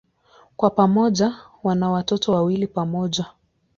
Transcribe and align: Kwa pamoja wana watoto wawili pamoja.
Kwa 0.55 0.69
pamoja 0.69 1.37
wana 1.63 1.89
watoto 1.91 2.31
wawili 2.31 2.67
pamoja. 2.67 3.25